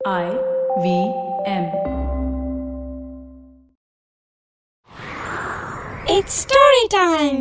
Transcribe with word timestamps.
I 0.00 0.28
V 0.82 0.86
M. 1.46 1.64
It's 6.06 6.34
story 6.44 6.84
time. 6.94 7.40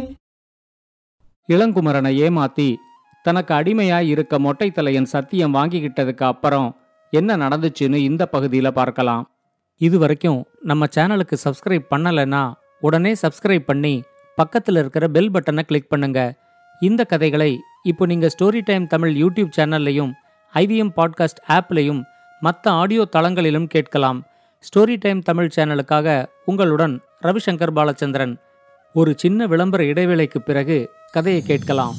இளங்குமரனை 1.50 2.12
ஏமாத்தி 2.26 2.68
தனக்கு 3.26 3.54
அடிமையாய் 3.54 4.10
இருக்க 4.10 4.40
மொட்டை 4.40 4.70
தலையன் 4.72 5.10
சத்தியம் 5.14 5.56
வாங்கிக்கிட்டதுக்கு 5.56 6.24
அப்புறம் 6.24 6.68
என்ன 7.14 7.38
நடந்துச்சுன்னு 7.38 8.02
இந்த 8.02 8.26
பகுதியில் 8.26 8.72
பார்க்கலாம் 8.72 9.24
இது 9.82 9.98
வரைக்கும் 9.98 10.42
நம்ம 10.64 10.92
சேனலுக்கு 10.96 11.40
சப்ஸ்கிரைப் 11.46 11.90
பண்ணலைன்னா 11.96 12.44
உடனே 12.82 13.16
சப்ஸ்கிரைப் 13.24 13.70
பண்ணி 13.72 13.96
பக்கத்தில் 14.38 14.76
இருக்கிற 14.76 15.08
பெல் 15.08 15.34
பட்டனை 15.34 15.64
கிளிக் 15.64 15.92
பண்ணுங்க 15.92 16.20
இந்த 16.82 17.04
கதைகளை 17.06 17.52
இப்போ 17.84 18.06
நீங்கள் 18.06 18.36
ஸ்டோரி 18.40 18.64
டைம் 18.66 18.88
தமிழ் 18.88 19.16
யூடியூப் 19.16 19.58
சேனல்லையும் 19.58 20.14
ஐவிஎம் 20.54 20.96
பாட்காஸ்ட் 20.96 21.44
ஆப்லையும் 21.52 22.02
மற்ற 22.40 22.72
ஆடியோ 22.72 23.08
தளங்களிலும் 23.12 23.68
கேட்கலாம். 23.68 24.24
ஸ்டோரி 24.64 24.96
டைம் 25.00 25.22
தமிழ் 25.22 25.52
சேனலுக்காக 25.56 26.26
உங்களுடன் 26.46 27.02
ரவிசங்கர் 27.24 27.76
பாலச்சந்திரன். 27.76 28.36
ஒரு 28.94 29.14
சின்ன 29.18 29.48
விளம்பர 29.48 29.84
இடைவேளைக்கு 29.84 30.40
பிறகு 30.40 30.90
கதையை 31.12 31.42
கேட்கலாம். 31.42 31.96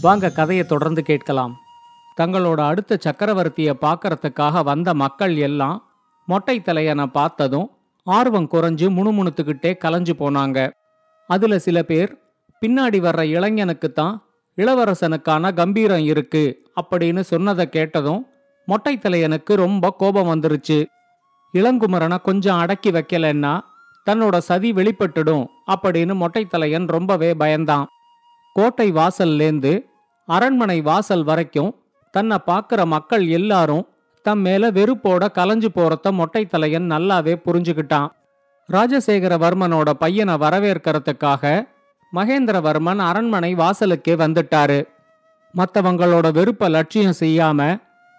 வாங்க 0.00 0.30
கதையை 0.30 0.66
தொடர்ந்து 0.66 1.02
கேட்கலாம். 1.02 1.56
தங்களோட 2.20 2.60
அடுத்த 2.60 2.98
சக்கரவர்த்தியை 3.04 3.74
பார்க்கறதுக்காக 3.80 4.64
வந்த 4.64 4.94
மக்கள் 4.94 5.36
எல்லாம் 5.36 5.84
மொட்டை 6.26 6.60
தலையனை 6.60 7.06
பார்த்ததும் 7.06 7.70
ஆர்வம் 8.04 8.48
குறைஞ்சு 8.52 8.86
முணுமுணுத்துக்கிட்டே 8.96 9.72
கலைஞ்சு 9.84 10.14
போனாங்க. 10.18 10.70
அதுல 11.26 11.58
சில 11.58 11.82
பேர் 11.82 12.10
பின்னாடி 12.66 12.98
வர்ற 13.06 13.20
இளைஞனுக்கு 13.22 13.92
தான் 13.92 14.22
இளவரசனுக்கான 14.60 15.54
கம்பீரம் 15.54 16.04
இருக்கு 16.04 16.44
அப்படின்னு 16.80 17.20
சொன்னதை 17.20 17.68
கேட்டதும் 17.68 18.26
மொட்டை 18.66 18.98
தலையனுக்கு 18.98 19.54
ரொம்ப 19.54 19.90
கோபம் 19.90 20.28
வந்துருச்சு. 20.28 20.78
இளங்குமரனை 21.54 22.18
கொஞ்சம் 22.20 22.58
அடக்கி 22.58 22.90
வைக்கலன்னா 22.90 23.60
தன்னோட 24.10 24.38
சதி 24.38 24.72
வெளிப்பட்டுடும் 24.72 25.46
அப்படின்னு 25.70 26.14
மொட்டை 26.14 26.42
தலையன் 26.44 26.86
ரொம்பவே 26.86 27.30
பயந்தான். 27.32 27.84
கோட்டை 28.52 28.92
வாசல்லேந்து 28.92 29.72
அரண்மனை 30.26 30.80
வாசல் 30.80 31.24
வரைக்கும் 31.24 31.74
தன்னை 32.10 32.36
பார்க்குற 32.46 32.84
மக்கள் 32.84 33.24
எல்லாரும் 33.28 33.88
தம் 34.22 34.40
மேல 34.40 34.70
வெறுப்போட 34.70 35.26
கலைஞ்சு 35.34 35.68
போறத 35.74 36.12
மொட்டை 36.12 36.46
தலையன் 36.46 36.90
நல்லாவே 36.90 37.34
புரிஞ்சுக்கிட்டான். 37.46 38.08
ராஜசேகரவர்மனோட 38.68 39.90
பையனை 39.90 40.34
வரவேற்கிறதுக்காக 40.34 41.68
மகேந்திரவர்மன் 42.12 43.00
அரண்மனை 43.08 43.50
வாசலுக்கே 43.54 44.14
வந்துட்டாரு. 44.22 44.78
மற்றவங்களோட 45.54 46.26
வெறுப்ப 46.38 46.68
லட்சியம் 46.76 47.18
செய்யாம 47.20 47.60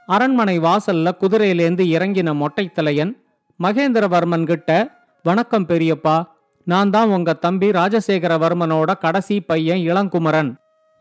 அரண்மனை 0.08 0.56
வாசல்ல 0.60 1.12
குதிரையிலேந்து 1.22 1.84
இறங்கின 1.96 2.30
மொட்டைத்தலையன் 2.42 3.12
மகேந்திரவர்மன் 3.60 4.46
கிட்ட 4.52 4.70
வணக்கம் 5.26 5.68
பெரியப்பா 5.72 6.18
நான் 6.68 6.90
தான் 6.90 7.12
உங்க 7.16 7.34
தம்பி 7.34 7.68
ராஜசேகரவர்மனோட 7.72 8.92
கடைசி 9.00 9.38
பையன் 9.42 9.82
இளங்குமரன். 9.90 10.52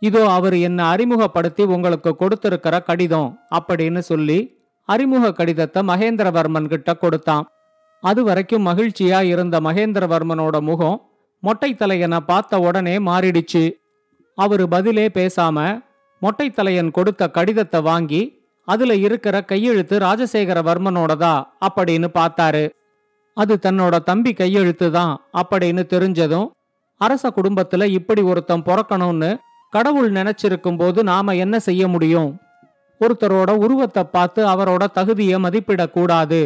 இதோ 0.02 0.22
அவர் 0.28 0.56
என்ன 0.68 0.80
அறிமுகப்படுத்தி 0.92 1.62
உங்களுக்கு 1.74 2.10
கொடுத்திருக்கிற 2.16 2.74
கடிதம் 2.88 3.30
அப்படின்னு 3.58 4.02
சொல்லி 4.10 4.38
அறிமுக 4.88 5.32
கடிதத்தை 5.32 5.80
மகேந்திரவர்மன் 5.90 6.70
கிட்ட 6.72 6.90
கொடுத்தான். 6.94 7.44
அது 8.02 8.20
வரைக்கும் 8.24 8.66
மகிழ்ச்சியா 8.66 9.20
இருந்த 9.32 9.56
மகேந்திரவர்மனோட 9.60 10.56
முகம் 10.70 10.98
மொட்டை 11.42 11.70
தலையனை 11.74 12.18
பார்த்த 12.20 12.60
உடனே 12.60 12.98
மாறிடுச்சு. 12.98 13.64
அவரு 14.38 14.68
பதிலே 14.68 15.06
பேசாம 15.08 15.56
மொட்டைத்தலையன் 16.22 16.90
கொடுத்த 16.90 17.28
கடிதத்தை 17.28 17.80
வாங்கி 17.80 18.22
அதுல 18.64 18.94
இருக்கிற 18.94 19.36
கையெழுத்து 19.42 19.98
ராஜசேகரவர்மனோடதா 19.98 21.34
அப்படின்னு 21.66 22.08
பார்த்தாரு. 22.18 22.64
அது 23.34 23.54
தன்னோட 23.62 23.98
தம்பி 23.98 24.32
கையெழுத்து 24.32 24.90
தான் 24.90 25.14
அப்படின்னு 25.32 25.82
தெரிஞ்சதும் 25.88 26.48
அரச 26.96 27.24
குடும்பத்துல 27.28 27.84
இப்படி 27.84 28.22
ஒருத்தன் 28.22 28.66
பிறக்கணும்னு 28.66 29.30
கடவுள் 29.72 30.10
நினைச்சிருக்கும் 30.12 30.76
போது 30.76 31.04
நாம 31.04 31.34
என்ன 31.34 31.58
செய்ய 31.58 31.82
முடியும்? 31.88 32.30
ஒருத்தரோட 33.00 33.50
உருவத்தை 33.50 34.04
பார்த்து 34.04 34.40
அவரோட 34.46 34.84
தகுதியை 34.92 35.36
மதிப்பிடக்கூடாது. 35.44 36.40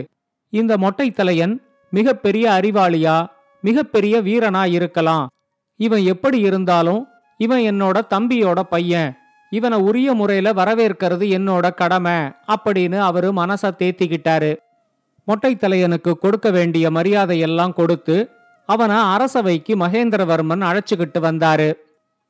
இந்த 0.52 0.72
மொட்டைத்தலையன் 0.76 1.54
மிகப்பெரிய 1.92 2.44
அறிவாளியா 2.50 3.16
மிகப்பெரிய 3.66 4.14
வீரனா 4.22 4.62
இருக்கலாம் 4.76 5.26
இவன் 5.80 6.02
எப்படி 6.04 6.38
இருந்தாலும் 6.48 7.02
இவன் 7.40 7.62
என்னோட 7.70 7.96
தம்பியோட 8.10 8.60
பையன். 8.72 9.10
இவனை 9.52 9.78
உரிய 9.78 10.08
முறையில 10.12 10.48
வரவேற்கிறது 10.52 11.24
என்னோட 11.36 11.66
கடமை 11.74 12.18
அப்படின்னு 12.54 12.98
அவரு 13.08 13.28
மனச 13.32 13.70
தேத்திக்கிட்டாரு. 13.80 14.52
மொட்டை 15.28 15.52
தலையனுக்கு 15.56 16.12
கொடுக்க 16.18 16.48
வேண்டிய 16.50 16.90
மரியாதையெல்லாம் 16.90 17.72
கொடுத்து 17.72 18.16
அவனை 18.68 18.96
அரசவைக்கு 19.14 19.72
மகேந்திரவர்மன் 19.76 20.62
அழைச்சுக்கிட்டு 20.68 21.20
வந்தாரு. 21.28 21.68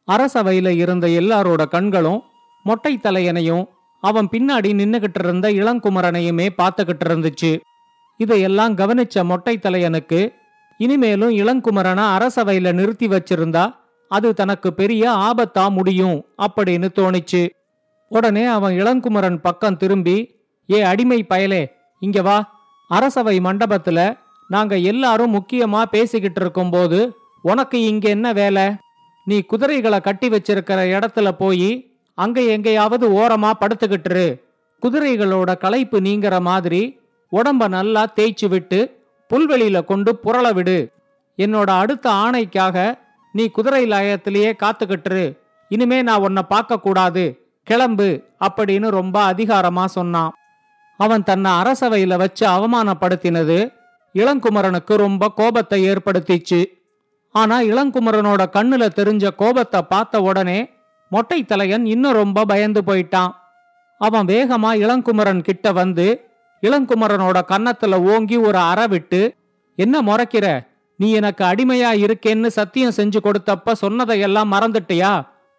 அரசவையில 0.09 0.69
இருந்த 0.83 1.07
எல்லாரோட 1.21 1.63
கண்களும் 1.69 2.21
மொட்டை 2.65 2.93
தலையனையும் 3.03 3.65
அவன் 4.03 4.29
பின்னாடி 4.33 4.71
நின்னுகிட்டு 4.81 5.21
இருந்த 5.25 5.47
இளங்குமரனையுமே 5.61 6.47
பார்த்துக்கிட்டு 6.59 7.07
இருந்துச்சு. 7.09 7.53
இதையெல்லாம் 8.21 8.75
கவனிச்ச 8.77 9.25
மொட்டை 9.25 9.55
தலையனுக்கு 9.59 10.21
இனிமேலும் 10.79 11.31
இளங்குமரனை 11.31 12.05
அரசவையில 12.17 12.73
நிறுத்தி 12.73 13.09
வச்சிருந்தா 13.09 13.75
அது 14.09 14.35
தனக்கு 14.35 14.75
பெரிய 14.75 15.11
ஆபத்தா 15.11 15.71
முடியும் 15.71 16.25
அப்படின்னு 16.43 16.89
தோணிச்சு. 16.95 17.51
உடனே 18.09 18.45
அவன் 18.45 18.75
இளங்குமரன் 18.75 19.37
பக்கம் 19.37 19.77
திரும்பி 19.77 20.17
ஏ 20.73 20.83
அடிமை 20.83 21.27
பயலே 21.29 21.71
இங்க 22.01 22.23
வா. 22.23 22.37
அரசவை 22.89 23.41
மண்டபத்துல 23.41 24.17
நாங்க 24.49 24.77
எல்லாரும் 24.77 25.35
முக்கியமா 25.35 25.83
பேசிக்கிட்டு 25.83 26.41
இருக்கும்போது 26.41 27.17
உனக்கு 27.43 27.83
இங்க 27.83 28.09
என்ன 28.09 28.33
வேலை? 28.33 28.75
நீ 29.25 29.41
குதிரைகளை 29.41 30.01
கட்டி 30.01 30.29
வச்சிருக்கிற 30.29 30.81
இடத்துல 30.95 31.31
போய் 31.31 31.97
அங்க 32.15 32.41
எங்கேயாவது 32.41 33.09
ஓரமா 33.11 33.53
படுத்துக்கிட்டுரு 33.61 34.43
குதிரைகளோட 34.83 35.59
களைப்பு 35.59 36.01
நீங்கிற 36.01 36.41
மாதிரி 36.41 36.99
உடம்ப 37.33 37.69
நல்லா 37.69 38.07
தேய்ச்சு 38.17 38.49
விட்டு 38.49 39.04
புல்வெளியில 39.35 39.85
கொண்டு 39.85 40.19
புரள 40.25 40.53
விடு. 40.53 40.79
என்னோட 41.39 41.71
அடுத்த 41.79 42.11
ஆணைக்காக 42.11 42.99
நீ 43.33 43.47
குதிரை 43.49 43.87
லாயத்திலேயே 43.87 44.51
காத்துக்கிட்டுரு. 44.63 45.39
இனிமே 45.69 46.03
நான் 46.03 46.21
உன்னை 46.21 46.43
பார்க்க 46.49 46.79
கூடாது. 46.79 47.25
கிளம்பு 47.63 48.09
அப்படின்னு 48.41 48.89
ரொம்ப 48.89 49.33
அதிகாரமா 49.33 49.85
சொன்னான். 49.85 50.33
அவன் 50.97 51.23
தன்னை 51.23 51.53
அரசவையில 51.53 52.17
வச்சு 52.17 52.47
அவமானப்படுத்தினது 52.47 53.59
இளங்குமரனுக்கு 54.15 54.95
ரொம்ப 54.95 55.29
கோபத்தை 55.29 55.89
ஏற்படுத்திச்சு. 55.89 56.65
ஆனா 57.35 57.61
இளங்குமரனோட 57.63 58.43
கண்ணுல 58.53 58.85
தெரிஞ்ச 58.97 59.35
கோபத்தை 59.35 59.83
பார்த்த 59.83 60.21
உடனே 60.21 60.71
மொட்டை 61.09 61.43
தலையன் 61.43 61.87
இன்னும் 61.87 62.13
ரொம்ப 62.13 62.45
பயந்து 62.45 62.83
போயிட்டான். 62.87 63.33
அவன் 63.99 64.27
வேகமா 64.27 64.71
இளங்குமரன் 64.85 65.43
கிட்ட 65.43 65.73
வந்து 65.73 66.07
இளங்குமரனோட 66.67 67.39
கன்னத்துல 67.49 67.95
ஓங்கி 68.13 68.37
ஒரு 68.37 68.59
அற 68.59 68.87
விட்டு 68.87 69.35
என்ன 69.79 70.03
முறைக்கிற? 70.03 70.47
நீ 70.97 71.13
எனக்கு 71.13 71.45
அடிமையா 71.45 71.91
இருக்கேன்னு 72.05 72.47
சத்தியம் 72.47 72.97
செஞ்சு 72.97 73.21
கொடுத்தப்ப 73.23 73.73
சொன்னதையெல்லாம் 73.73 74.53
மறந்துட்டியா? 74.53 75.13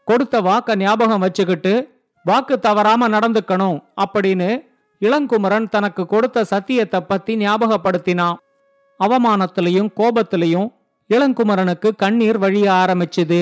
கொடுத்த 0.07 0.41
வாக்க 0.41 0.75
ஞாபகம் 0.75 1.19
வச்சுக்கிட்டு 1.19 1.73
வாக்கு 2.23 2.59
தவறாம 2.59 3.07
நடந்துக்கணும் 3.09 3.77
அப்படின்னு 4.03 4.49
இளங்குமரன் 5.01 5.69
தனக்கு 5.69 6.05
கொடுத்த 6.05 6.43
சத்தியத்தை 6.43 6.99
பத்தி 7.01 7.33
ஞாபகப்படுத்தினான். 7.35 8.37
அவமானத்திலையும் 8.99 9.89
கோபத்திலையும் 9.99 10.69
இளங்குமரனுக்கு 11.09 11.89
கண்ணீர் 11.95 12.37
வழிய 12.37 12.67
ஆரம்பிச்சுது. 12.71 13.39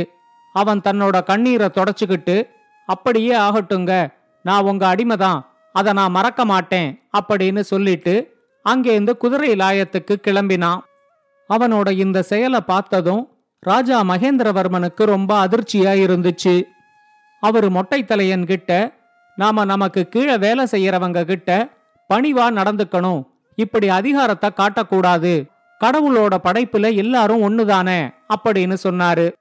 அவன் 0.56 0.82
தன்னோட 0.88 1.24
கண்ணீரை 1.24 1.70
தொடச்சுக்கிட்டு 1.74 2.36
அப்படியே 2.90 3.34
ஆகட்டுங்க 3.38 3.94
நான் 4.46 4.64
உங்க 4.64 4.96
அடிமைதான். 4.96 5.42
அதை 5.74 5.94
நான் 5.94 6.12
மறக்க 6.12 6.46
மாட்டேன் 6.46 7.02
அப்படின்னு 7.20 7.60
சொல்லிட்டு 7.60 8.34
அங்கேருந்து 8.70 9.18
குதிரை 9.18 9.52
லாயத்துக்கு 9.52 10.16
கிளம்பினான். 10.28 10.80
அவனோட 11.50 11.90
இந்த 11.90 12.22
செயலை 12.22 12.62
பார்த்ததும் 12.62 13.28
ராஜா 13.60 14.04
மகேந்திரவர்மனுக்கு 14.04 15.04
ரொம்ப 15.04 15.48
அதிர்ச்சியா 15.48 15.94
இருந்துச்சு. 16.06 16.64
அவர் 17.40 17.70
மொட்டை 17.70 18.04
தலையன்கிட்ட 18.04 18.94
நாம 19.36 19.66
நமக்கு 19.66 20.10
கீழே 20.10 20.38
வேலை 20.38 20.66
செய்யறவங்க 20.72 21.24
கிட்ட 21.24 21.70
பணிவா 22.14 22.48
நடந்துக்கணும். 22.52 23.28
இப்படி 23.56 23.90
அதிகாரத்தை 23.90 24.50
காட்டக்கூடாது. 24.56 25.46
கடவுளோட 25.80 26.38
படைப்புல 26.44 26.96
எல்லாரும் 26.96 27.42
ஒண்ணுதானே? 27.42 28.14
அப்படின்னு 28.36 28.78
சொன்னாரு. 28.84 29.34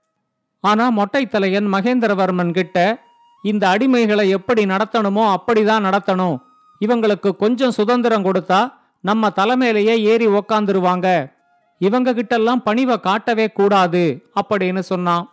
ஆனா 0.61 0.89
மொட்டை 0.89 1.27
தலையன் 1.27 1.73
மகேந்திரவர்மன் 1.75 2.53
கிட்ட 2.53 3.03
இந்த 3.43 3.69
அடிமைகளை 3.69 4.29
எப்படி 4.29 4.65
நடத்தணுமோ 4.65 5.25
அப்படிதான் 5.35 5.87
நடத்தணும். 5.89 6.37
இவங்களுக்கு 6.81 7.37
கொஞ்சம் 7.37 7.71
சுதந்திரம் 7.71 8.25
கொடுத்தா 8.25 8.73
நம்ம 9.01 9.29
தலைமையிலேயே 9.37 9.95
ஏறி 9.99 10.27
உக்காந்துருவாங்க. 10.27 11.31
இவங்க 11.79 12.13
கிட்டெல்லாம் 12.13 12.65
பணிவை 12.67 13.01
காட்டவே 13.01 13.51
கூடாது 13.51 14.03
அப்படின்னு 14.41 14.79
சொன்னான். 14.79 15.25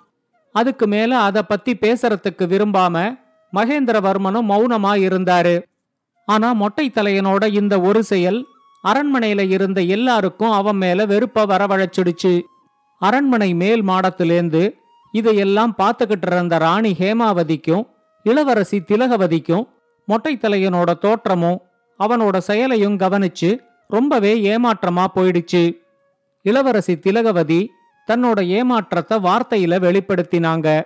அதுக்கு 0.55 0.87
மேல 0.87 1.19
அதை 1.19 1.41
பத்தி 1.47 1.75
பேசுறதுக்கு 1.75 2.45
விரும்பாம 2.53 3.17
மகேந்திரவர்மனும் 3.53 4.49
மௌனமா 4.51 4.93
இருந்தாரு. 5.07 5.55
ஆனா 6.25 6.53
மொட்டை 6.53 6.91
தலையனோட 6.95 7.43
இந்த 7.53 7.81
ஒரு 7.81 8.03
செயல் 8.03 8.45
அரண்மனையில 8.83 9.49
இருந்த 9.49 9.81
எல்லாருக்கும் 9.81 10.51
அவன் 10.51 10.75
மேல 10.75 11.05
வெறுப்ப 11.05 11.45
வரவழைச்சிடுச்சு. 11.45 12.33
அரண்மனை 13.01 13.53
மேல் 13.53 13.83
மாடத்திலேந்து 13.83 14.63
இதையெல்லாம் 15.11 15.75
பார்த்துக்கிட்டு 15.77 16.27
இருந்த 16.27 16.57
ராணி 16.57 16.91
ஹேமாவதிக்கும் 16.99 17.85
இளவரசி 18.23 18.79
திலகவதிக்கும் 18.79 19.67
மொட்டைத்தலையனோட 20.07 20.97
தோற்றமும் 20.97 21.61
அவனோட 21.99 22.37
செயலையும் 22.37 22.97
கவனிச்சு 22.97 23.59
ரொம்பவே 23.87 24.55
ஏமாற்றமா 24.55 25.05
போயிடுச்சு. 25.15 25.77
இளவரசி 26.41 26.99
திலகவதி 26.99 27.69
தன்னோட 28.07 28.45
ஏமாற்றத்தை 28.47 29.17
வார்த்தையில 29.17 29.79
வெளிப்படுத்தினாங்க. 29.79 30.81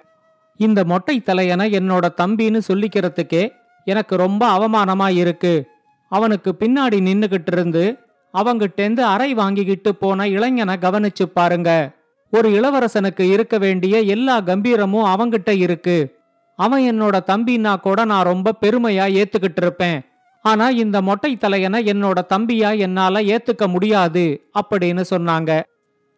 இந்த 0.57 0.83
மொட்டை 0.83 1.21
தலையனை 1.25 1.67
என்னோட 1.71 2.09
தம்பின்னு 2.21 2.61
சொல்லிக்கிறதுக்கே 2.67 3.49
எனக்கு 3.85 4.15
ரொம்ப 4.15 4.47
அவமானமா 4.57 5.15
இருக்கு. 5.15 5.65
அவனுக்கு 6.09 6.55
பின்னாடி 6.59 6.97
நின்னுகிட்டு 6.99 7.51
இருந்து 7.51 7.97
அவங்கிட்டேந்து 8.33 8.99
அறை 8.99 9.33
வாங்கிக்கிட்டு 9.33 9.95
போன 9.95 10.27
இளைஞனை 10.27 10.75
கவனிச்சு 10.75 11.25
பாருங்க. 11.33 11.91
ஒரு 12.31 12.49
இளவரசனுக்கு 12.49 13.21
இருக்க 13.21 13.57
வேண்டிய 13.57 13.99
எல்லா 13.99 14.41
கம்பீரமும் 14.41 15.05
அவங்கிட்ட 15.05 15.49
இருக்கு. 15.49 16.22
அவன் 16.55 16.83
என்னோட 16.91 17.15
தம்பின்னா 17.27 17.79
கூட 17.79 18.05
நான் 18.05 18.23
ரொம்ப 18.23 18.53
பெருமையா 18.61 19.05
ஏத்துக்கிட்டு 19.19 19.61
இருப்பேன். 19.61 20.01
ஆனா 20.45 20.69
இந்த 20.69 21.01
மொட்டை 21.01 21.37
தலையனை 21.41 21.79
என்னோட 21.91 22.19
தம்பியா 22.29 22.77
என்னால 22.77 23.21
ஏத்துக்க 23.21 23.67
முடியாது 23.67 24.51
அப்படின்னு 24.59 25.03
சொன்னாங்க. 25.09 25.61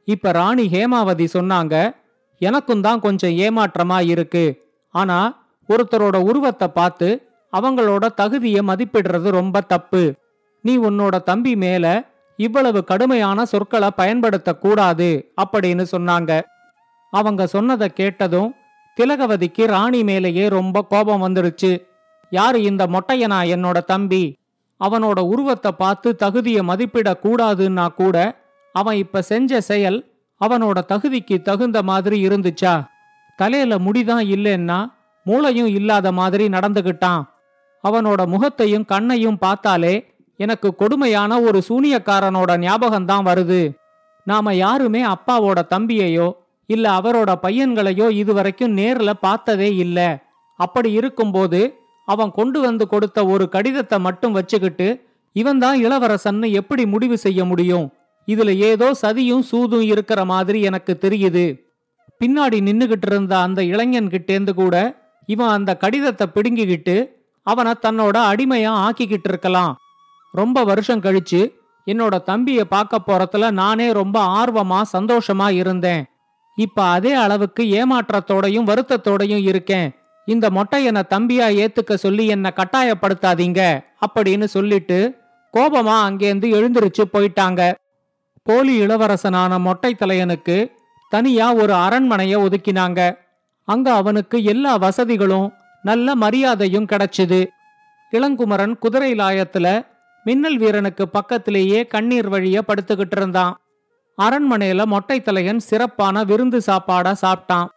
இப்ப 0.07 0.31
ராணி 0.31 0.65
ஹேமாவதி 0.67 1.27
சொன்னாங்க 1.33 1.93
எனக்கும் 2.41 2.81
தான் 2.81 2.99
கொஞ்சம் 2.99 3.31
ஏமாற்றமா 3.31 4.07
இருக்கு. 4.07 4.45
ஆனா 4.95 5.47
ஒருத்தரோட 5.69 6.17
உருவத்தை 6.23 6.67
பார்த்து 6.67 7.29
அவங்களோட 7.53 8.05
தகுதியை 8.15 8.61
மதிப்பிடுறது 8.67 9.29
ரொம்ப 9.29 9.61
தப்பு. 9.61 10.13
நீ 10.61 10.77
உன்னோட 10.77 11.23
தம்பி 11.23 11.55
மேல 11.55 11.85
இவ்வளவு 12.39 12.83
கடுமையான 12.83 13.45
சொற்களை 13.45 13.89
பயன்படுத்தக்கூடாது 13.97 15.09
அப்படின்னு 15.41 15.85
சொன்னாங்க. 15.91 16.41
அவங்க 17.11 17.47
சொன்னதை 17.47 17.87
கேட்டதும் 17.89 18.55
திலகவதிக்கு 18.99 19.65
ராணி 19.65 20.03
மேலேயே 20.03 20.47
ரொம்ப 20.47 20.81
கோபம் 20.81 21.23
வந்துடுச்சு. 21.23 21.85
யாரு 22.29 22.61
இந்த 22.61 22.87
மொட்டையனா 22.87 23.39
என்னோட 23.53 23.77
தம்பி? 23.83 24.37
அவனோட 24.79 25.19
உருவத்தை 25.19 25.71
பார்த்து 25.71 26.15
தகுதியை 26.15 26.61
மதிப்பிடக்கூடாதுன்னா 26.67 27.87
கூட 27.87 28.15
அவன் 28.71 28.95
இப்ப 28.95 29.21
செஞ்ச 29.21 29.61
செயல் 29.61 29.99
அவனோட 30.41 30.77
தகுதிக்கு 30.87 31.41
தகுந்த 31.41 31.83
மாதிரி 31.83 32.27
இருந்துச்சா? 32.27 32.87
தலையில 33.35 33.77
முடிதான் 33.79 34.25
இல்லைன்னா 34.25 34.79
மூளையும் 35.23 35.67
இல்லாத 35.67 36.11
மாதிரி 36.11 36.47
நடந்துகிட்டான். 36.47 37.23
அவனோட 37.83 38.25
முகத்தையும் 38.25 38.85
கண்ணையும் 38.85 39.37
பார்த்தாலே 39.37 40.13
எனக்கு 40.37 40.75
கொடுமையான 40.75 41.41
ஒரு 41.41 41.61
சூனியக்காரனோட 41.69 42.51
ஞாபகம்தான் 42.65 43.27
வருது. 43.29 43.61
நாம 44.23 44.53
யாருமே 44.55 45.03
அப்பாவோட 45.05 45.59
தம்பியையோ 45.69 46.27
இல்ல 46.67 47.01
அவரோட 47.01 47.31
பையன்களையோ 47.41 48.09
இதுவரைக்கும் 48.09 48.77
நேர்ல 48.77 49.13
பார்த்ததே 49.13 49.75
இல்ல. 49.75 49.99
அப்படி 50.59 50.91
இருக்கும்போது 50.91 51.59
அவன் 52.05 52.31
கொண்டு 52.31 52.59
வந்து 52.59 52.87
கொடுத்த 52.87 53.25
ஒரு 53.25 53.49
கடிதத்தை 53.49 53.99
மட்டும் 53.99 54.31
வச்சுக்கிட்டு 54.31 54.87
இவன் 55.31 55.59
தான் 55.59 55.77
இளவரசன்னு 55.83 56.51
எப்படி 56.51 56.85
முடிவு 56.85 57.17
செய்ய 57.17 57.45
முடியும்? 57.45 57.93
இதுல 58.27 58.51
ஏதோ 58.57 58.91
சதியும் 59.01 59.39
சூதும் 59.39 59.81
இருக்கிற 59.81 60.25
மாதிரி 60.25 60.61
எனக்கு 60.61 60.97
தெரியுது. 61.01 61.45
பின்னாடி 62.21 62.57
நின்னுகிட்டு 62.61 63.05
இருந்த 63.05 63.37
அந்த 63.37 63.63
இளைஞன் 63.63 64.09
கிட்டேந்து 64.09 64.53
கூட 64.53 64.75
இவன் 65.25 65.47
அந்த 65.47 65.77
கடிதத்தை 65.77 66.27
பிடுங்கிக்கிட்டு 66.33 66.95
அவனை 67.43 67.71
தன்னோட 67.81 68.17
அடிமையா 68.31 68.71
ஆக்கிக்கிட்டு 68.85 69.29
இருக்கலாம். 69.29 69.75
ரொம்ப 70.31 70.63
வருஷம் 70.63 71.01
கழிச்சு 71.01 71.53
என்னோட 71.87 72.23
தம்பியை 72.23 72.65
பார்க்க 72.65 72.99
போறதுல 73.07 73.51
நானே 73.51 73.91
ரொம்ப 73.91 74.17
ஆர்வமா 74.39 74.81
சந்தோஷமா 74.93 75.51
இருந்தேன். 75.51 76.03
இப்ப 76.55 76.83
அதே 76.83 77.13
அளவுக்கு 77.13 77.63
ஏமாற்றத்தோடையும் 77.63 78.69
வருத்தத்தோடையும் 78.71 79.41
இருக்கேன். 79.41 79.95
இந்த 80.25 80.49
மொட்டையனை 80.49 81.01
தம்பியா 81.09 81.47
ஏத்துக்க 81.63 81.93
சொல்லி 81.93 82.27
என்ன 82.27 82.53
கட்டாயப்படுத்தாதீங்க 82.55 83.83
அப்படின்னு 84.05 84.43
சொல்லிட்டு 84.43 85.15
கோபமா 85.57 85.95
அங்கேருந்து 86.07 86.47
எழுந்திருச்சு 86.57 87.03
போயிட்டாங்க. 87.13 87.73
போலி 88.43 88.81
இளவரசனான 88.81 89.59
மொட்டை 89.59 89.95
தலையனுக்கு 89.95 90.71
தனியா 91.09 91.53
ஒரு 91.53 91.73
அரண்மனைய 91.73 92.35
ஒதுக்கினாங்க. 92.45 93.17
அங்க 93.63 93.93
அவனுக்கு 93.93 94.43
எல்லா 94.43 94.75
வசதிகளும் 94.75 95.53
நல்ல 95.83 96.15
மரியாதையும் 96.15 96.85
கிடைச்சது. 96.85 97.47
இளங்குமரன் 98.11 98.77
குதிரை 98.77 99.13
லாயத்துல 99.13 99.85
மின்னல் 100.23 100.57
வீரனுக்கு 100.57 101.09
பக்கத்திலேயே 101.09 101.87
கண்ணீர் 101.87 102.29
வழிய 102.29 102.63
படுத்துக்கிட்டு 102.67 103.17
இருந்தான். 103.17 103.57
அரண்மனையில 104.21 104.85
மொட்டை 104.85 105.21
தலையன் 105.21 105.59
சிறப்பான 105.59 106.23
விருந்து 106.23 106.61
சாப்பாடா 106.61 107.15
சாப்பிட்டான். 107.21 107.67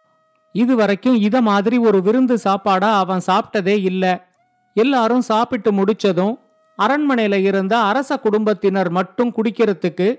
இதுவரைக்கும் 0.51 1.15
இத 1.15 1.41
மாதிரி 1.41 1.77
ஒரு 1.77 2.01
விருந்து 2.01 2.37
சாப்பாடா 2.37 2.97
அவன் 2.97 3.21
சாப்பிட்டதே 3.27 3.81
இல்ல. 3.81 4.27
எல்லாரும் 4.73 5.21
சாப்பிட்டு 5.21 5.71
முடிச்சதும் 5.71 6.35
அரண்மனையில 6.77 7.33
இருந்த 7.41 7.77
அரச 7.77 8.17
குடும்பத்தினர் 8.17 8.89
மட்டும் 8.89 9.33
குடிக்கிறதுக்கு 9.35 10.17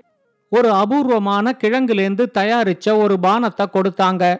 ஒரு 0.49 0.71
அபூர்வமான 0.71 1.57
கிழங்குலேந்து 1.63 2.23
தயாரிச்ச 2.33 2.97
ஒரு 2.97 3.17
பானத்தை 3.21 3.65
கொடுத்தாங்க. 3.73 4.37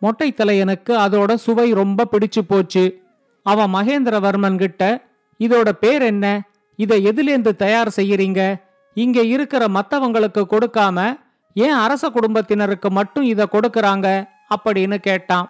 மொட்டை 0.00 0.32
தலையனுக்கு 0.32 0.98
அதோட 0.98 1.34
சுவை 1.34 1.72
ரொம்ப 1.72 2.06
பிடிச்சு 2.12 2.40
போச்சு. 2.46 3.02
அவன் 3.42 3.74
மகேந்திரவர்மன் 3.74 4.56
கிட்ட 4.56 5.04
இதோட 5.40 5.70
பேர் 5.70 6.02
என்ன? 6.02 6.42
இதை 6.76 7.06
எதுலேந்து 7.06 7.56
தயார் 7.56 7.90
செய்யறீங்க? 7.96 8.67
இங்க 8.94 9.20
இருக்கிற 9.20 9.66
மத்தவங்களுக்கு 9.66 10.42
கொடுக்காம 10.50 11.18
ஏன் 11.54 11.70
அரச 11.70 12.08
குடும்பத்தினருக்கு 12.08 12.90
மட்டும் 12.90 13.24
இத 13.24 13.48
கொடுக்கறாங்க? 13.52 14.28
அப்படின்னு 14.56 14.96
கேட்டான். 14.96 15.48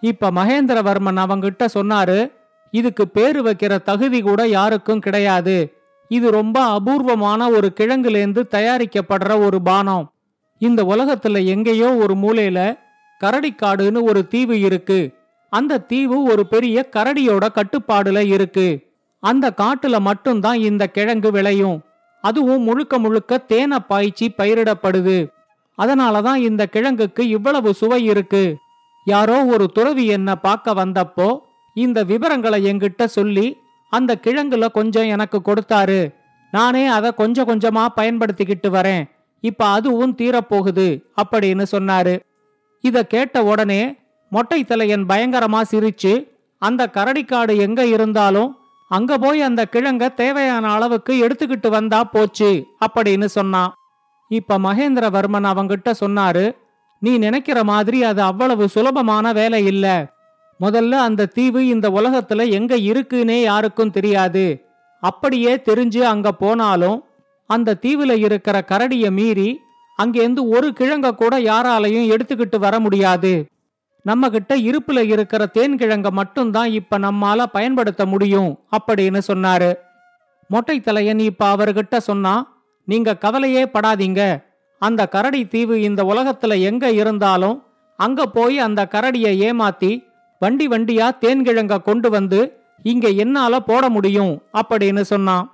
இப்ப 0.00 0.30
மகேந்திரவர்மன் 0.30 1.18
அவங்கிட்ட 1.18 1.66
சொன்னாரு 1.74 2.32
இதுக்கு 2.70 3.08
பேரு 3.08 3.42
வைக்கிற 3.42 3.82
தகுதி 3.82 4.20
கூட 4.20 4.46
யாருக்கும் 4.46 5.00
கிடையாது. 5.00 5.74
இது 6.08 6.30
ரொம்ப 6.30 6.60
அபூர்வமான 6.60 7.50
ஒரு 7.50 7.72
கிழங்குலேருந்து 7.80 8.42
தயாரிக்கப்படுற 8.50 9.44
ஒரு 9.44 9.62
பானம். 9.62 10.12
இந்த 10.58 10.84
உலகத்துல 10.84 11.44
எங்கேயோ 11.44 11.94
ஒரு 11.94 12.14
மூலையில 12.14 12.78
கரடிக்காடுன்னு 13.24 14.02
ஒரு 14.02 14.26
தீவு 14.26 14.60
இருக்கு. 14.60 15.14
அந்த 15.50 15.78
தீவு 15.78 16.22
ஒரு 16.22 16.46
பெரிய 16.46 16.88
கரடியோட 16.96 17.48
கட்டுப்பாடுல 17.48 18.26
இருக்கு. 18.26 18.86
அந்த 19.20 19.52
காட்டுல 19.56 19.98
மட்டும்தான் 19.98 20.58
இந்த 20.58 20.86
கிழங்கு 20.86 21.30
விளையும். 21.30 21.82
அதுவும் 22.28 22.62
முழுக்க 22.62 22.98
முழுக்க 22.98 23.38
தேனை 23.50 23.78
பாய்ச்சி 23.88 24.26
பயிரிடப்படுது. 24.38 25.18
அதனாலதான் 25.78 26.38
இந்த 26.48 26.62
கிழங்குக்கு 26.66 27.22
இவ்வளவு 27.28 27.70
சுவை 27.74 28.00
இருக்கு. 28.04 28.44
யாரோ 29.04 29.36
ஒரு 29.44 29.66
துறவி 29.76 30.04
என்ன 30.16 30.30
பார்க்க 30.46 30.74
வந்தப்போ 30.74 31.28
இந்த 31.74 31.98
விவரங்களை 32.02 32.58
எங்கிட்ட 32.70 33.04
சொல்லி 33.16 33.46
அந்த 33.92 34.12
கிழங்குல 34.22 34.64
கொஞ்சம் 34.70 35.10
எனக்கு 35.14 35.38
கொடுத்தாரு. 35.40 36.00
நானே 36.50 36.84
அதை 36.96 37.10
கொஞ்சம் 37.14 37.48
கொஞ்சமா 37.48 37.84
பயன்படுத்திக்கிட்டு 37.96 38.68
வரேன். 38.76 39.02
இப்ப 39.40 39.64
அதுவும் 39.78 40.14
தீரப்போகுது 40.18 40.86
அப்படின்னு 41.22 41.64
சொன்னாரு. 41.74 42.14
இத 42.84 43.04
கேட்ட 43.06 43.44
உடனே 43.44 43.82
மொட்டை 44.32 44.60
தலையன் 44.64 45.04
பயங்கரமா 45.06 45.60
சிரிச்சு 45.70 46.12
அந்த 46.62 46.82
கரடிக்காடு 46.92 47.54
எங்க 47.56 47.80
இருந்தாலும் 47.86 48.50
அங்க 48.90 49.18
போய் 49.18 49.40
அந்த 49.40 49.66
கிழங்க 49.72 50.14
தேவையான 50.14 50.72
அளவுக்கு 50.72 51.26
எடுத்துக்கிட்டு 51.26 51.68
வந்தா 51.68 52.04
போச்சு 52.04 52.66
அப்படின்னு 52.86 53.24
சொன்னான் 53.24 53.72
இப்ப 54.28 54.58
மகேந்திரவர்மன் 54.58 55.46
அவங்கிட்ட 55.46 55.90
சொன்னாரு 56.00 56.56
நீ 57.00 57.18
நினைக்கிற 57.18 57.64
மாதிரி 57.64 58.02
அது 58.02 58.22
அவ்வளவு 58.22 58.68
சுலபமான 58.68 59.32
வேலை 59.32 59.66
இல்ல. 59.66 60.12
முதல்ல 60.60 60.90
அந்த 60.90 61.26
தீவு 61.26 61.66
இந்த 61.66 61.90
உலகத்துல 61.90 62.50
எங்க 62.50 62.76
இருக்குன்னே 62.76 63.42
யாருக்கும் 63.42 63.90
தெரியாது. 63.90 64.44
அப்படியே 65.00 65.56
தெரிஞ்சு 65.56 65.98
அங்க 65.98 66.32
போனாலும் 66.32 67.04
அந்த 67.50 67.78
தீவுல 67.82 68.18
இருக்கிற 68.18 68.64
கரடிய 68.68 69.10
மீறி 69.10 69.60
அங்கேருந்து 69.98 70.48
ஒரு 70.48 70.72
கிழங்க 70.78 71.14
கூட 71.14 71.38
யாராலையும் 71.40 72.10
எடுத்துக்கிட்டு 72.10 72.58
வர 72.58 72.80
முடியாது. 72.80 73.46
நம்ம 74.06 74.28
கிட்ட 74.30 74.56
இருப்புல 74.56 74.98
இருக்கிற 74.98 75.46
தேன் 75.46 75.76
கிழங்க 75.76 76.10
மட்டும்தான் 76.10 76.70
இப்ப 76.70 76.98
நம்மால 76.98 77.44
பயன்படுத்த 77.52 78.06
முடியும் 78.06 78.50
அப்படின்னு 78.76 79.20
சொன்னாரு. 79.26 79.74
மொட்டை 80.48 80.80
தலையன் 80.80 81.18
இப்ப 81.18 81.56
அவர்கிட்ட 81.56 81.96
சொன்னா 81.96 82.34
நீங்க 82.84 83.16
கவலையே 83.16 83.62
படாதீங்க. 83.64 84.20
அந்த 84.78 85.08
கரடி 85.08 85.46
தீவு 85.46 85.82
இந்த 85.82 86.00
உலகத்துல 86.04 86.60
எங்க 86.60 86.90
இருந்தாலும் 86.90 87.56
அங்க 87.96 88.26
போய் 88.26 88.58
அந்த 88.58 88.88
கரடியை 88.90 89.32
ஏமாத்தி 89.48 90.04
வண்டி 90.38 90.68
வண்டியா 90.68 91.06
தேன்கிழங்க 91.20 91.82
கொண்டு 91.82 92.10
வந்து 92.10 92.40
இங்க 92.82 93.08
என்னால 93.08 93.60
போட 93.60 93.88
முடியும் 93.88 94.42
அப்படின்னு 94.52 95.00
சொன்னான். 95.00 95.44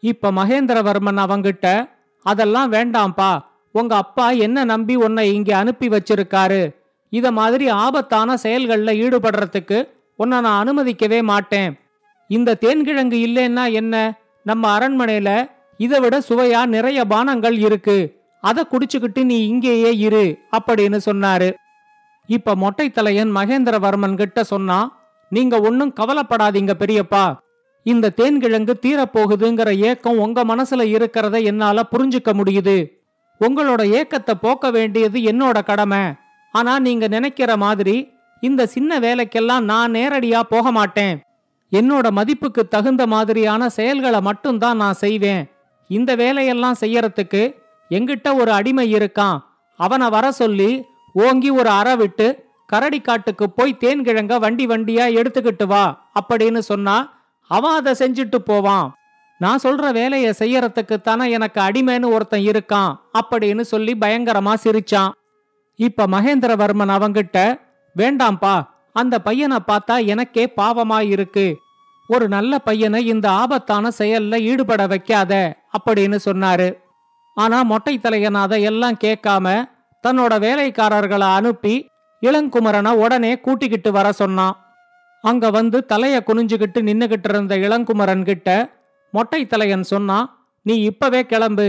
இப்ப 0.00 0.32
மகேந்திரவர்மன் 0.32 1.22
அவங்கிட்ட 1.24 1.90
அதெல்லாம் 2.22 2.72
வேண்டாம்ப்பா 2.72 3.38
உங்க 3.72 3.96
அப்பா 3.96 4.30
என்ன 4.30 4.64
நம்பி 4.64 4.94
உன்னை 4.94 5.34
இங்க 5.34 5.56
அனுப்பி 5.56 5.88
வச்சிருக்காரு? 5.88 6.62
இத 7.10 7.30
மாதிரி 7.30 7.68
ஆபத்தான 7.68 8.36
செயல்களில் 8.36 9.00
ஈடுபடுறதுக்கு 9.02 9.78
உன்னை 10.16 10.40
நான் 10.40 10.60
அனுமதிக்கவே 10.62 11.22
மாட்டேன். 11.22 11.78
இந்த 12.28 12.58
தேன்கிழங்கு 12.60 13.18
இல்லைன்னா 13.26 13.72
என்ன? 13.72 14.18
நம்ம 14.42 14.78
அரண்மனையில 14.78 15.50
இதை 15.76 16.00
விட 16.00 16.18
சுவையா 16.28 16.66
நிறைய 16.66 17.04
பானங்கள் 17.04 17.58
இருக்கு. 17.58 17.98
அதை 18.40 18.66
குடிச்சுக்கிட்டு 18.70 19.24
நீ 19.24 19.46
இங்கேயே 19.46 19.96
இரு 19.96 20.38
அப்படின்னு 20.52 20.98
சொன்னாரு. 21.04 21.54
இப்ப 22.26 22.54
மொட்டை 22.54 22.90
தலையன் 22.90 23.36
மகேந்திரவர்மன் 23.36 24.14
கிட்ட 24.14 24.44
சொன்னா 24.44 24.78
நீங்க 25.28 25.60
ஒன்னும் 25.60 25.94
கவலைப்படாதீங்க 26.00 26.72
பெரியப்பா. 26.78 27.24
இந்த 27.82 28.12
தேன்கிழங்கு 28.16 28.74
தீரப்போகுதுங்கிற 28.86 29.76
ஏக்கம் 29.76 30.18
உங்க 30.18 30.44
மனசுல 30.44 30.84
இருக்கிறத 30.94 31.44
என்னால 31.44 31.82
புரிஞ்சுக்க 31.92 32.30
முடியுது. 32.32 32.76
உங்களோட 33.40 33.82
ஏக்கத்தை 33.98 34.34
போக்க 34.40 34.70
வேண்டியது 34.70 35.20
என்னோட 35.20 35.64
கடமை. 35.64 36.02
ஆனா 36.54 36.78
நீங்க 36.78 37.08
நினைக்கிற 37.08 37.50
மாதிரி 37.56 37.96
இந்த 38.40 38.66
சின்ன 38.66 38.98
வேலைக்கெல்லாம் 39.00 39.64
நான் 39.70 39.92
நேரடியா 39.92 40.40
போக 40.40 40.70
மாட்டேன். 40.70 41.14
என்னோட 41.72 42.06
மதிப்புக்கு 42.10 42.62
தகுந்த 42.68 43.02
மாதிரியான 43.06 43.68
செயல்களை 43.68 44.20
மட்டும்தான் 44.20 44.76
நான் 44.76 45.00
செய்வேன். 45.04 45.42
இந்த 45.90 46.10
வேலையெல்லாம் 46.14 46.80
செய்யறதுக்கு 46.80 47.42
எங்கிட்ட 47.90 48.28
ஒரு 48.34 48.50
அடிமை 48.52 48.94
இருக்கான். 48.94 49.38
அவனை 49.76 50.08
வர 50.08 50.32
சொல்லி 50.32 50.70
ஓங்கி 51.12 51.50
ஒரு 51.50 51.70
அற 51.70 51.88
விட்டு 51.96 52.26
கரடி 52.66 53.00
காட்டுக்கு 53.00 53.50
போய் 53.50 53.76
தேன் 53.76 54.02
கிழங்க 54.02 54.38
வண்டி 54.38 54.66
வண்டியா 54.66 55.06
எடுத்துக்கிட்டு 55.20 55.66
வா 55.66 55.84
அப்படின்னு 56.20 56.58
சொன்னா 56.58 56.96
அவன் 57.50 57.78
அதை 57.78 57.92
செஞ்சுட்டு 58.02 58.38
போவான். 58.50 58.86
நான் 59.38 59.62
சொல்ற 59.62 59.92
வேலையை 59.92 60.32
செய்யறதுக்குத்தானே 60.38 61.26
எனக்கு 61.30 61.60
அடிமைன்னு 61.60 62.12
ஒருத்தன் 62.14 62.48
இருக்கான் 62.52 62.92
அப்படின்னு 63.20 63.60
சொல்லி 63.60 63.92
பயங்கரமா 64.00 64.54
சிரிச்சான். 64.64 65.10
இப்ப 65.86 66.06
மகேந்திரவர்மன் 66.06 66.92
அவங்கிட்ட 66.96 67.38
வேண்டாம்பா 67.96 68.54
அந்த 68.92 69.20
பையனை 69.20 69.58
பார்த்தா 69.66 70.06
எனக்கே 70.06 70.52
பாவமாயிருக்கு. 70.56 71.54
ஒரு 72.08 72.28
நல்ல 72.28 72.58
பையனை 72.58 73.06
இந்த 73.06 73.30
ஆபத்தான 73.30 73.90
செயல்ல 73.98 74.40
ஈடுபட 74.40 74.86
வைக்காத 74.86 75.56
அப்படின்னு 75.78 76.18
சொன்னாரு. 76.24 76.68
ஆனா 77.34 77.62
மொட்டை 77.62 78.00
அதை 78.32 78.62
எல்லாம் 78.62 79.00
கேட்காம 79.04 79.46
தன்னோட 80.08 80.34
வேலைக்காரர்களை 80.46 81.28
அனுப்பி 81.34 81.88
இளங்குமரனை 82.22 82.92
உடனே 82.92 83.38
கூட்டிக்கிட்டு 83.38 83.92
வர 83.92 84.12
சொன்னான். 84.12 84.56
அங்க 85.22 85.50
வந்து 85.50 85.86
தலைய 85.92 86.16
குனிஞ்சுகிட்டு 86.26 86.80
நின்னுகிட்டு 86.88 87.28
இருந்த 87.28 87.56
இளங்குமரன் 87.56 88.24
கிட்ட 88.24 88.70
மொட்டை 89.10 89.46
தலையன் 89.46 89.82
சொன்னான் 89.82 90.48
நீ 90.62 90.74
இப்பவே 90.74 91.26
கிளம்பு. 91.26 91.68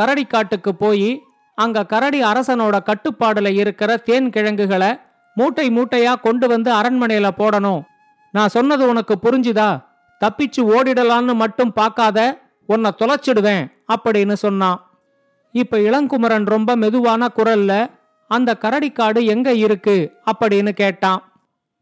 கரடிக்காட்டுக்கு 0.00 0.72
போய் 0.78 1.22
அங்க 1.58 1.86
கரடி 1.86 2.22
அரசனோட 2.22 2.78
கட்டுப்பாடுல 2.82 3.52
இருக்கிற 3.52 3.96
தேன் 3.96 4.30
கிழங்குகளை 4.30 4.98
மூட்டை 5.34 5.70
மூட்டையா 5.70 6.20
கொண்டு 6.20 6.48
வந்து 6.48 6.72
அரண்மனையில 6.72 7.28
போடணும். 7.38 7.82
நான் 8.32 8.48
சொன்னது 8.48 8.88
உனக்கு 8.88 9.18
புரிஞ்சுதா? 9.22 9.84
தப்பிச்சு 10.20 10.60
ஓடிடலான்னு 10.60 11.34
மட்டும் 11.34 11.72
பார்க்காத 11.72 12.38
உன்னை 12.66 12.90
தொலைச்சிடுவேன் 12.98 13.72
அப்படின்னு 13.94 14.32
சொன்னான். 14.32 14.90
இப்ப 15.52 15.78
இளங்குமரன் 15.78 16.44
ரொம்ப 16.44 16.76
மெதுவான 16.76 17.28
குரல்ல 17.36 17.90
அந்த 18.28 18.56
கரடிக்காடு 18.60 19.24
எங்க 19.24 19.54
இருக்கு? 19.54 20.12
அப்படின்னு 20.32 20.68
கேட்டான். 20.68 21.32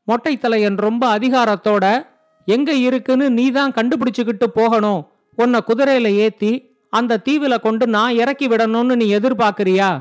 மொட்டை 0.05 0.39
தலையன் 0.39 0.77
ரொம்ப 0.77 1.19
அதிகாரத்தோட 1.19 2.07
எங்க 2.45 2.73
இருக்குன்னு 2.73 3.31
நீதான் 3.31 3.73
கண்டுபிடிச்சுக்கிட்டு 3.73 4.45
போகணும். 4.45 5.07
உன்னை 5.37 5.61
குதிரையில 5.67 6.07
ஏத்தி 6.07 6.76
அந்த 6.91 7.21
தீவுல 7.25 7.61
கொண்டு 7.61 7.87
நான் 7.87 8.15
இறக்கி 8.15 8.49
விடணும்னு 8.49 8.95
நீ 8.97 9.15
எதிர்பார்க்கறியா? 9.15 10.01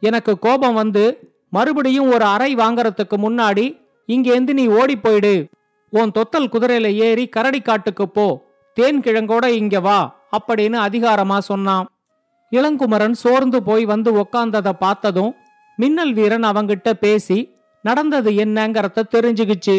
எனக்கு 0.00 0.38
கோபம் 0.38 0.74
வந்து 0.74 1.34
மறுபடியும் 1.48 2.10
ஒரு 2.10 2.24
அறை 2.24 2.54
வாங்கறதுக்கு 2.54 3.16
முன்னாடி 3.16 3.84
இங்கேந்து 4.08 4.52
நீ 4.52 4.66
ஓடி 4.66 4.96
போயிடு. 4.96 5.48
உன் 5.90 6.10
தொத்தல் 6.10 6.52
குதிரையில 6.52 6.94
ஏறி 6.94 7.28
கரடி 7.28 7.60
காட்டுக்கு 7.60 8.08
போ. 8.08 8.44
தேன் 8.72 9.00
கிழங்கோட 9.00 9.46
இங்க 9.46 9.80
வா 9.80 10.28
அப்படின்னு 10.36 10.78
அதிகாரமா 10.88 11.38
சொன்னான். 11.38 11.86
இளங்குமரன் 12.52 13.12
சோர்ந்து 13.12 13.62
போய் 13.62 13.84
வந்து 13.84 14.12
உக்காந்தத 14.12 14.68
பார்த்ததும் 14.72 15.34
மின்னல் 15.78 16.12
வீரன் 16.12 16.42
அவங்கிட்ட 16.42 16.92
பேசி 16.92 17.54
நடந்தது 17.82 18.30
என்னங்கறத 18.30 19.02
தெரிஞ்சுக்கிச்சு 19.14 19.76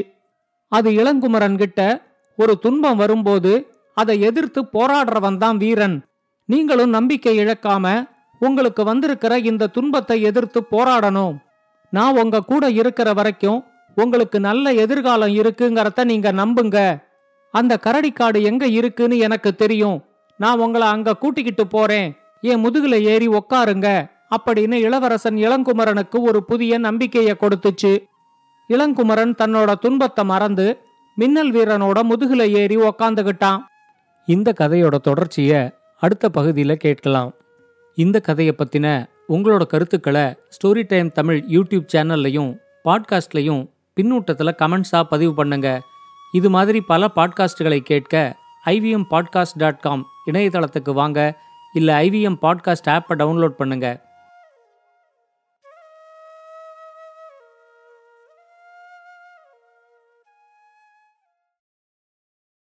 அது 0.67 0.89
இளங்குமரன் 0.91 1.55
கிட்ட 1.55 2.05
ஒரு 2.35 2.59
துன்பம் 2.59 2.97
வரும்போது 2.97 3.53
அதை 3.93 4.21
எதிர்த்து 4.21 4.61
போராடுறவன் 4.73 5.37
தான் 5.37 5.57
வீரன். 5.57 6.06
நீங்களும் 6.47 6.89
நம்பிக்கை 6.89 7.39
இழக்காம 7.39 8.09
உங்களுக்கு 8.39 8.83
வந்திருக்கிற 8.83 9.39
இந்த 9.39 9.67
துன்பத்தை 9.67 10.21
எதிர்த்து 10.21 10.65
போராடணும். 10.71 11.37
நான் 11.89 12.17
உங்க 12.17 12.43
கூட 12.43 12.69
இருக்கிற 12.69 13.13
வரைக்கும் 13.13 13.63
உங்களுக்கு 13.95 14.39
நல்ல 14.39 14.73
எதிர்காலம் 14.73 15.33
இருக்குங்கிறத 15.33 16.03
நீங்க 16.03 16.31
நம்புங்க. 16.31 17.03
அந்த 17.51 17.79
கரடிக்காடு 17.83 18.41
எங்க 18.41 18.67
இருக்குன்னு 18.67 19.17
எனக்கு 19.17 19.55
தெரியும். 19.55 20.03
நான் 20.37 20.59
உங்களை 20.59 20.87
அங்க 20.87 21.15
கூட்டிக்கிட்டு 21.15 21.67
போறேன். 21.67 22.15
என் 22.41 22.65
முதுகுல 22.65 23.01
ஏறி 23.01 23.27
உக்காருங்க. 23.27 24.09
அப்படின்னு 24.37 24.73
இளவரசன் 24.73 25.35
இளங்குமரனுக்கு 25.35 26.19
ஒரு 26.19 26.43
புதிய 26.43 26.77
நம்பிக்கையை 26.77 27.35
கொடுத்துச்சு. 27.39 28.07
இளங்குமரன் 28.69 29.33
தன்னோட 29.37 29.73
துன்பத்தை 29.73 30.25
மறந்து 30.25 30.77
மின்னல் 31.15 31.51
வீரனோட 31.51 32.01
முதுகுல 32.09 32.49
ஏறி 32.49 32.77
உக்காந்துகிட்டான். 32.77 33.59
இந்த 34.25 34.53
கதையோட 34.59 34.95
தொடர்ச்சியை 34.95 35.69
அடுத்த 35.99 36.29
பகுதியில் 36.29 36.77
கேட்கலாம். 36.77 37.33
இந்த 37.95 38.19
கதையை 38.19 38.55
பற்றின 38.57 39.05
உங்களோட 39.29 39.65
கருத்துக்களை 39.65 40.23
ஸ்டோரி 40.23 40.83
டைம் 40.87 41.11
தமிழ் 41.11 41.43
யூடியூப் 41.49 41.87
சேனல்லையும் 41.95 42.57
பாட்காஸ்ட்லையும் 42.85 43.69
பின்னூட்டத்தில் 43.95 44.55
கமெண்ட்ஸாக 44.57 45.03
பதிவு 45.03 45.33
பண்ணுங்க. 45.33 45.81
இது 46.31 46.49
மாதிரி 46.49 46.81
பல 46.81 47.09
பாட்காஸ்டுகளை 47.15 47.79
கேட்க 47.79 48.37
ஐவிஎம் 48.65 49.03
பாட்காஸ்ட் 49.11 49.57
டாட் 49.57 49.79
காம் 49.79 50.05
இணையதளத்துக்கு 50.31 50.93
வாங்க. 50.93 51.41
இல்லை 51.73 52.09
ஐவிஎம் 52.09 52.37
பாட்காஸ்ட் 52.41 52.89
ஆப்பை 52.89 53.13
டவுன்லோட் 53.13 53.53
பண்ணுங்கள் 53.59 54.01